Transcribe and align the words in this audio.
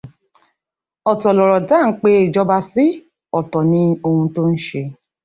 Ọ̀tọ̀ 1.11 1.31
lọ̀rọ̀ 1.37 1.61
táa 1.69 1.85
ń 1.87 1.89
pè 2.01 2.09
ìjọba 2.25 2.57
sí 2.71 2.85
ọ̀tọ̀ 3.37 3.63
ni 3.71 3.81
ohun 4.07 4.27
tọ́ 4.33 4.45
ń 4.51 4.55
ṣe. 4.65 4.81